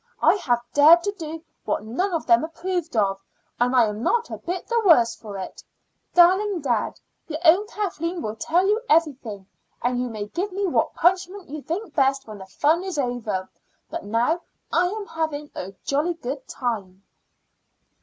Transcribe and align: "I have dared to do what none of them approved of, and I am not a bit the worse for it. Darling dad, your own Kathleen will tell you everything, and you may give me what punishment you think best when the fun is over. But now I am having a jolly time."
"I 0.23 0.33
have 0.33 0.63
dared 0.73 1.03
to 1.03 1.11
do 1.11 1.43
what 1.63 1.83
none 1.83 2.11
of 2.11 2.25
them 2.25 2.43
approved 2.43 2.97
of, 2.97 3.21
and 3.59 3.75
I 3.75 3.85
am 3.85 4.01
not 4.01 4.31
a 4.31 4.39
bit 4.39 4.65
the 4.65 4.81
worse 4.83 5.13
for 5.15 5.37
it. 5.37 5.63
Darling 6.15 6.59
dad, 6.59 6.99
your 7.27 7.37
own 7.45 7.67
Kathleen 7.67 8.19
will 8.19 8.35
tell 8.35 8.65
you 8.67 8.81
everything, 8.89 9.45
and 9.83 10.01
you 10.01 10.09
may 10.09 10.25
give 10.25 10.51
me 10.51 10.65
what 10.65 10.95
punishment 10.95 11.49
you 11.51 11.61
think 11.61 11.93
best 11.93 12.25
when 12.27 12.39
the 12.39 12.47
fun 12.47 12.83
is 12.83 12.97
over. 12.97 13.47
But 13.91 14.03
now 14.03 14.41
I 14.73 14.87
am 14.87 15.05
having 15.05 15.51
a 15.53 15.71
jolly 15.83 16.15
time." 16.47 17.03